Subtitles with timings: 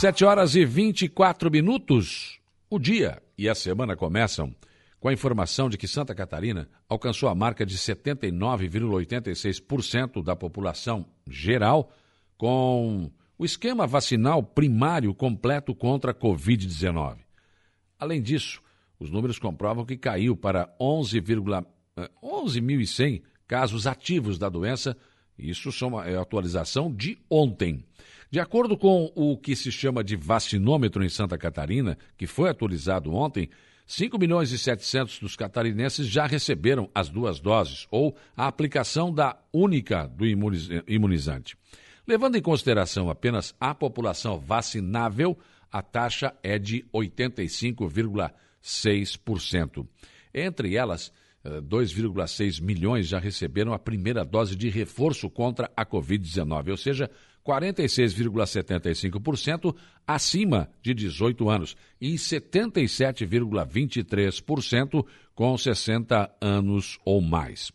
[0.00, 2.38] Sete horas e 24 minutos.
[2.70, 4.54] O dia e a semana começam
[5.00, 11.92] com a informação de que Santa Catarina alcançou a marca de 79,86% da população geral
[12.36, 17.16] com o esquema vacinal primário completo contra a Covid-19.
[17.98, 18.62] Além disso,
[19.00, 21.66] os números comprovam que caiu para 11,100
[22.22, 22.62] 11
[23.02, 24.96] eh, casos ativos da doença.
[25.36, 25.70] Isso
[26.04, 27.84] é atualização de ontem.
[28.30, 33.14] De acordo com o que se chama de vacinômetro em Santa Catarina, que foi atualizado
[33.14, 33.48] ontem,
[33.86, 39.34] 5 milhões e 700 dos catarinenses já receberam as duas doses ou a aplicação da
[39.50, 41.56] única do imunizante.
[42.06, 45.38] Levando em consideração apenas a população vacinável,
[45.72, 49.88] a taxa é de 85,6%.
[50.34, 51.10] Entre elas,
[51.44, 57.08] 2,6 eh, milhões já receberam a primeira dose de reforço contra a Covid-19, ou seja,
[57.46, 59.74] 46,75%
[60.06, 67.70] acima de 18 anos e 77,23% com 60 anos ou mais.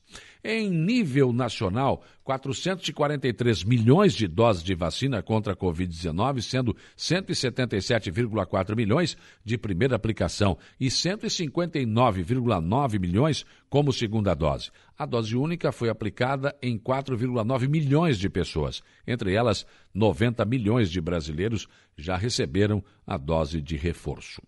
[0.46, 9.16] Em nível nacional, 443 milhões de doses de vacina contra a Covid-19, sendo 177,4 milhões
[9.46, 14.70] de primeira aplicação e 159,9 milhões como segunda dose.
[14.98, 18.84] A dose única foi aplicada em 4,9 milhões de pessoas.
[19.08, 24.42] Entre elas, 90 milhões de brasileiros já receberam a dose de reforço.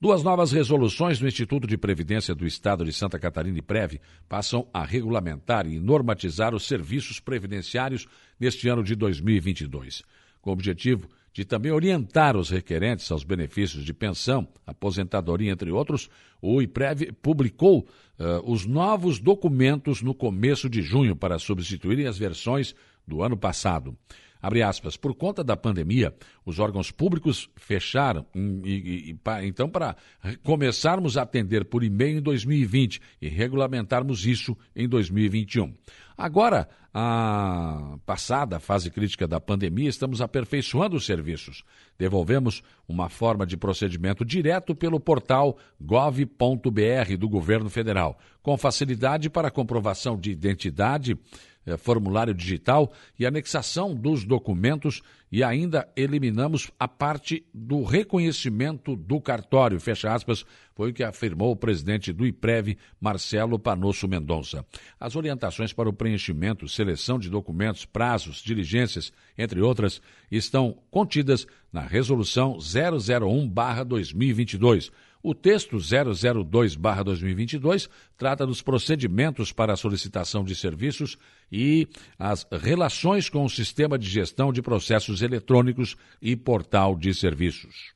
[0.00, 4.68] Duas novas resoluções do Instituto de Previdência do Estado de Santa Catarina e Preve passam
[4.72, 8.06] a regulamentar e normatizar os serviços previdenciários
[8.38, 10.02] neste ano de 2022,
[10.42, 16.08] com o objetivo de também orientar os requerentes aos benefícios de pensão, aposentadoria, entre outros,
[16.40, 22.74] o IPREV publicou uh, os novos documentos no começo de junho para substituírem as versões
[23.06, 23.96] do ano passado.
[24.44, 26.14] Abre aspas, por conta da pandemia,
[26.44, 29.96] os órgãos públicos fecharam, e, e, e, então, para
[30.42, 35.72] começarmos a atender por e-mail em 2020 e regulamentarmos isso em 2021.
[36.16, 41.64] Agora, a passada fase crítica da pandemia, estamos aperfeiçoando os serviços.
[41.98, 49.50] Devolvemos uma forma de procedimento direto pelo portal gov.br do governo federal, com facilidade para
[49.50, 51.18] comprovação de identidade
[51.66, 55.02] é, formulário digital e anexação dos documentos
[55.34, 60.46] e ainda eliminamos a parte do reconhecimento do cartório, fecha aspas,
[60.76, 64.64] foi o que afirmou o presidente do IPREV, Marcelo Panosso Mendonça.
[64.98, 70.00] As orientações para o preenchimento, seleção de documentos, prazos, diligências, entre outras,
[70.30, 74.92] estão contidas na Resolução 001-2022,
[75.24, 81.16] o texto 002-2022 trata dos procedimentos para a solicitação de serviços
[81.50, 87.94] e as relações com o sistema de gestão de processos eletrônicos e portal de serviços.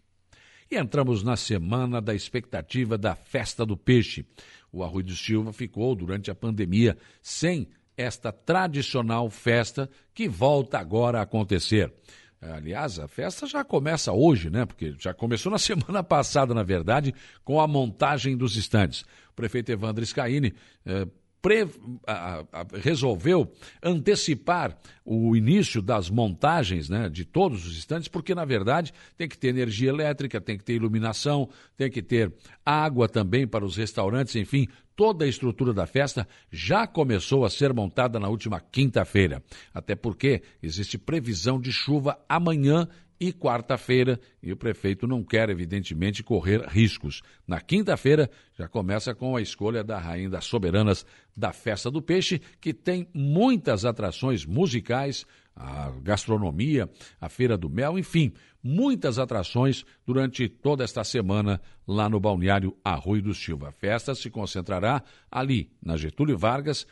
[0.71, 4.25] E entramos na semana da expectativa da Festa do Peixe.
[4.73, 11.19] O Arroio do Silva ficou, durante a pandemia, sem esta tradicional festa que volta agora
[11.19, 11.93] a acontecer.
[12.41, 14.65] Aliás, a festa já começa hoje, né?
[14.65, 19.03] Porque já começou na semana passada, na verdade, com a montagem dos estandes.
[19.31, 20.55] O prefeito Evandro Scaini
[20.87, 21.07] eh,
[21.41, 21.69] pre,
[22.07, 23.51] a, a, resolveu
[23.83, 29.39] antecipar o início das montagens né, de todos os estantes, porque, na verdade, tem que
[29.39, 32.33] ter energia elétrica, tem que ter iluminação, tem que ter
[32.65, 37.73] água também para os restaurantes, enfim, toda a estrutura da festa já começou a ser
[37.73, 39.41] montada na última quinta-feira.
[39.73, 42.89] Até porque existe previsão de chuva amanhã
[43.21, 47.23] e quarta-feira, e o prefeito não quer, evidentemente, correr riscos.
[47.47, 51.05] Na quinta-feira, já começa com a escolha da Rainha das Soberanas
[51.37, 55.27] da Festa do Peixe, que tem muitas atrações musicais,
[55.59, 56.89] a gastronomia,
[57.21, 58.33] a Feira do Mel, enfim,
[58.63, 63.69] muitas atrações durante toda esta semana lá no balneário Arroio do Silva.
[63.69, 66.87] A festa se concentrará ali, na Getúlio Vargas,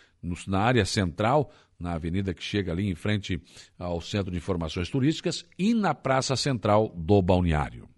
[0.47, 3.41] na área central, na avenida que chega ali em frente
[3.79, 7.96] ao Centro de Informações Turísticas e na Praça Central do Balneário.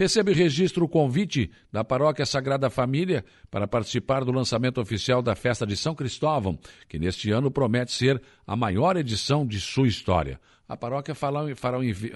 [0.00, 5.66] Recebe registro o convite da Paróquia Sagrada Família para participar do lançamento oficial da Festa
[5.66, 6.58] de São Cristóvão,
[6.88, 10.40] que neste ano promete ser a maior edição de sua história.
[10.66, 11.40] A paróquia fará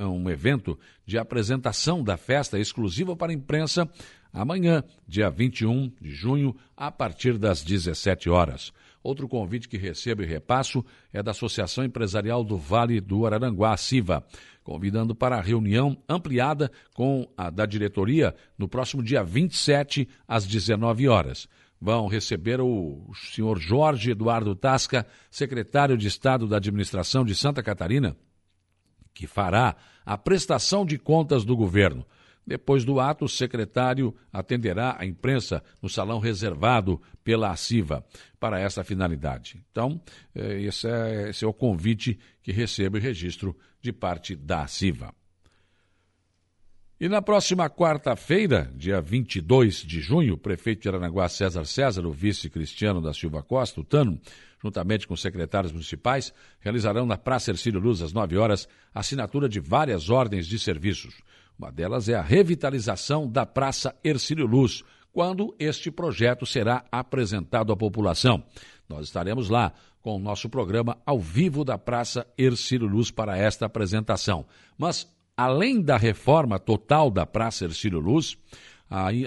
[0.08, 3.86] um evento de apresentação da festa exclusiva para a imprensa
[4.32, 8.72] amanhã, dia 21 de junho, a partir das 17 horas.
[9.04, 14.24] Outro convite que recebo e repasso é da Associação Empresarial do Vale do Araranguá, SIVA,
[14.62, 21.06] convidando para a reunião ampliada com a da diretoria no próximo dia 27, às 19
[21.06, 21.46] horas.
[21.78, 28.16] Vão receber o senhor Jorge Eduardo Tasca, secretário de Estado da Administração de Santa Catarina,
[29.12, 32.06] que fará a prestação de contas do governo.
[32.46, 38.04] Depois do ato, o secretário atenderá a imprensa no salão reservado pela ACIVA
[38.38, 39.64] para essa finalidade.
[39.70, 40.00] Então,
[40.34, 45.14] eh, esse é, esse é o convite que recebe o registro de parte da ACIVA.
[47.00, 52.12] E na próxima quarta-feira, dia 22 de junho, o prefeito de Aranaguá, César César, o
[52.12, 54.20] vice Cristiano da Silva Costa, o Tano,
[54.62, 60.08] juntamente com secretários municipais, realizarão na Praça Ercílio Luz, às 9 horas, assinatura de várias
[60.08, 61.20] ordens de serviços.
[61.58, 67.76] Uma delas é a revitalização da Praça Ercílio Luz, quando este projeto será apresentado à
[67.76, 68.42] população.
[68.88, 69.72] Nós estaremos lá
[70.02, 74.44] com o nosso programa ao vivo da Praça Ercílio Luz para esta apresentação.
[74.76, 78.36] Mas, além da reforma total da Praça Ercílio Luz,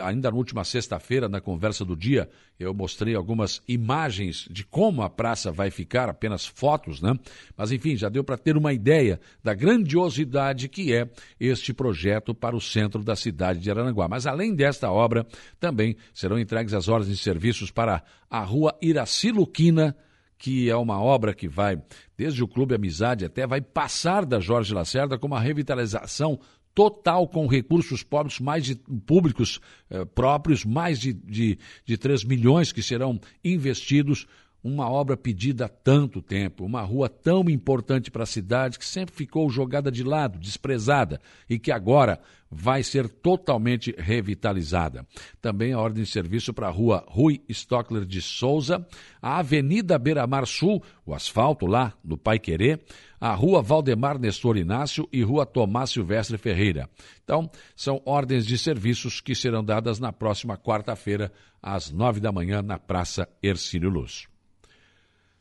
[0.01, 5.09] ainda na última sexta-feira, na conversa do dia, eu mostrei algumas imagens de como a
[5.09, 7.13] praça vai ficar, apenas fotos, né?
[7.55, 11.09] Mas enfim, já deu para ter uma ideia da grandiosidade que é
[11.39, 14.07] este projeto para o centro da cidade de Araranguá.
[14.07, 15.25] Mas além desta obra,
[15.59, 19.95] também serão entregues as ordens de serviços para a rua Iraci Luquina,
[20.37, 21.81] que é uma obra que vai,
[22.15, 26.39] desde o Clube Amizade até, vai passar da Jorge Lacerda com uma revitalização
[26.77, 29.59] total com recursos públicos, mais de, públicos
[29.89, 34.27] eh, próprios, mais de, de, de 3 milhões que serão investidos.
[34.67, 39.15] Uma obra pedida há tanto tempo, uma rua tão importante para a cidade que sempre
[39.15, 42.19] ficou jogada de lado, desprezada e que agora
[42.51, 45.07] vai ser totalmente revitalizada.
[45.41, 48.85] Também a ordem de serviço para a rua Rui Stockler de Souza,
[49.21, 52.83] a Avenida Beira Mar Sul, o asfalto lá no Pai Querer,
[53.21, 56.89] a Rua Valdemar Nestor Inácio e Rua Tomás Silvestre Ferreira.
[57.23, 61.31] Então, são ordens de serviços que serão dadas na próxima quarta-feira,
[61.63, 64.27] às nove da manhã, na Praça Ercílio Luz.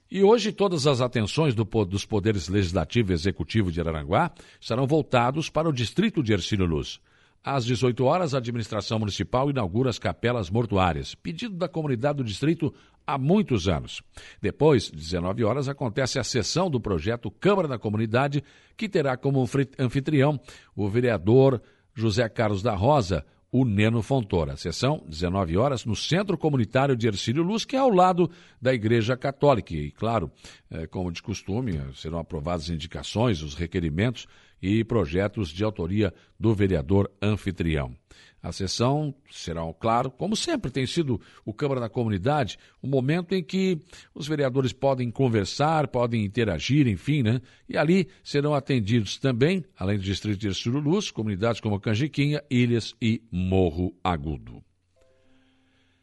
[0.08, 4.30] E hoje todas as atenções do, dos poderes legislativo e executivo de Araranguá
[4.60, 7.00] estarão voltados para o distrito de Ercílio Luz.
[7.42, 12.74] Às 18 horas, a administração municipal inaugura as capelas mortuárias, pedido da comunidade do distrito
[13.06, 14.02] há muitos anos.
[14.42, 18.42] Depois, 19 horas, acontece a sessão do projeto Câmara da Comunidade,
[18.76, 19.48] que terá como
[19.78, 20.40] anfitrião
[20.74, 21.62] o vereador
[21.94, 23.24] José Carlos da Rosa,
[23.58, 24.54] o Neno Fontoura.
[24.54, 28.30] Sessão, 19 horas, no Centro Comunitário de Ercílio Luz, que é ao lado
[28.60, 29.72] da Igreja Católica.
[29.72, 30.30] E, claro,
[30.70, 34.26] é, como de costume, serão aprovadas indicações, os requerimentos
[34.60, 37.96] e projetos de autoria do vereador anfitrião.
[38.42, 43.42] A sessão será, claro, como sempre tem sido o Câmara da Comunidade, um momento em
[43.42, 43.80] que
[44.14, 47.40] os vereadores podem conversar, podem interagir, enfim, né?
[47.68, 53.22] E ali serão atendidos também, além do Distrito de Luz, comunidades como Canjiquinha, Ilhas e
[53.32, 54.62] Morro Agudo.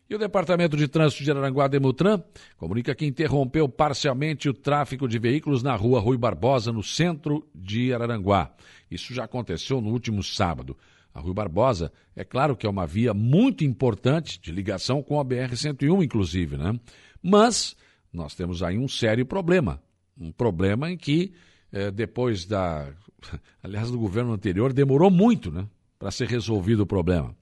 [0.09, 2.21] E o Departamento de Trânsito de Aranguá Demutran
[2.57, 7.93] comunica que interrompeu parcialmente o tráfego de veículos na rua Rui Barbosa, no centro de
[7.93, 8.53] Araranguá.
[8.91, 10.77] Isso já aconteceu no último sábado.
[11.13, 15.25] A Rui Barbosa, é claro que é uma via muito importante de ligação com a
[15.25, 16.79] BR-101, inclusive, né?
[17.21, 17.75] Mas
[18.11, 19.81] nós temos aí um sério problema.
[20.17, 21.33] Um problema em que,
[21.71, 22.91] eh, depois da.
[23.61, 25.67] Aliás, do governo anterior, demorou muito, né?
[25.99, 27.35] Para ser resolvido o problema.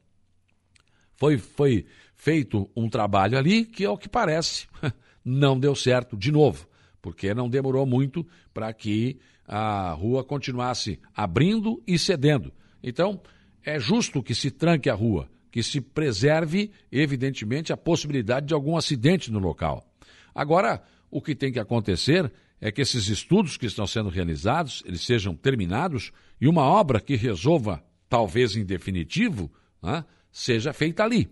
[1.16, 1.86] Foi, foi
[2.16, 4.68] feito um trabalho ali que, ao que parece,
[5.24, 6.68] não deu certo de novo,
[7.02, 12.54] porque não demorou muito para que a rua continuasse abrindo e cedendo.
[12.82, 13.22] Então,
[13.66, 18.78] é justo que se tranque a rua, que se preserve, evidentemente, a possibilidade de algum
[18.78, 19.86] acidente no local.
[20.34, 25.02] Agora, o que tem que acontecer é que esses estudos que estão sendo realizados, eles
[25.02, 29.52] sejam terminados e uma obra que resolva, talvez em definitivo,
[29.82, 31.30] né, seja feita ali.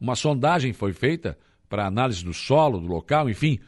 [0.00, 3.60] Uma sondagem foi feita para análise do solo, do local, enfim.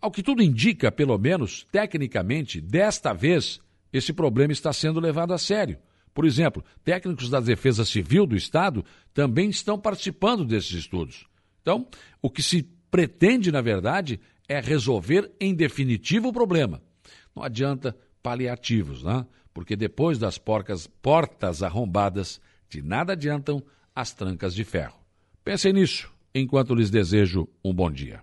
[0.00, 3.60] Ao que tudo indica, pelo menos tecnicamente, desta vez,
[3.92, 5.76] esse problema está sendo levado a sério.
[6.12, 11.26] Por exemplo, técnicos da Defesa Civil do Estado também estão participando desses estudos.
[11.62, 11.86] Então,
[12.20, 16.82] o que se pretende, na verdade, é resolver em definitivo o problema.
[17.34, 19.24] Não adianta paliativos, né?
[19.54, 23.62] porque depois das porcas, portas arrombadas, de nada adiantam
[23.94, 24.98] as trancas de ferro.
[25.44, 28.22] Pensem nisso enquanto lhes desejo um bom dia.